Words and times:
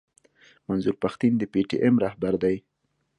منظور 0.67 0.95
پښتين 1.03 1.33
د 1.37 1.43
پي 1.51 1.61
ټي 1.69 1.77
ايم 1.83 1.95
راهبر 2.03 2.33
دی. 2.43 2.55